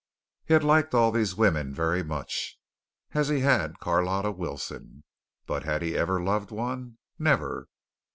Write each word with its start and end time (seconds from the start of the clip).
He 0.45 0.53
had 0.55 0.63
liked 0.63 0.95
all 0.95 1.11
these 1.11 1.35
women 1.35 1.75
very 1.75 2.01
much, 2.01 2.57
as 3.11 3.27
he 3.27 3.41
had 3.41 3.77
Carlotta 3.77 4.31
Wilson, 4.31 5.03
but 5.45 5.61
had 5.63 5.83
he 5.83 5.95
ever 5.95 6.19
loved 6.19 6.49
one? 6.49 6.97
Never. 7.19 7.67